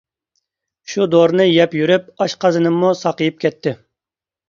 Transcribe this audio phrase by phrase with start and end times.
[0.93, 3.81] شۇ دورىنى يەپ يۈرۈپ ئاشقازىنىممۇ ساقىيىپ كەتتى.